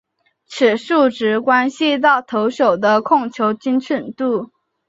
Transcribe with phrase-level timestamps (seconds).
[0.47, 4.49] 此数值关系到投手的控球精准度。